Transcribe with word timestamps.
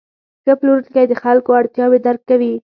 ښه 0.43 0.53
پلورونکی 0.59 1.03
د 1.07 1.13
خلکو 1.23 1.49
اړتیاوې 1.61 1.99
درک 2.05 2.21
کوي. 2.29 2.53